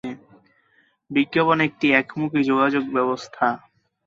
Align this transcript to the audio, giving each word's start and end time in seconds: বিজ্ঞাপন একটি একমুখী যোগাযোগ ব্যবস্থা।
বিজ্ঞাপন 1.11 1.57
একটি 1.67 1.87
একমুখী 1.93 2.41
যোগাযোগ 2.43 2.83
ব্যবস্থা। 2.95 3.45